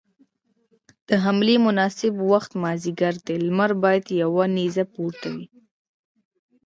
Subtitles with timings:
[1.07, 5.45] د حملې مناسب وخت مازديګر دی، لمر بايد يوه نيزه پورته وي.